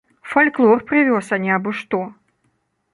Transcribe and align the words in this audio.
Фальклор 0.31 0.77
прывёз, 0.89 1.31
а 1.37 1.39
не 1.45 1.51
абы-што! 1.59 2.03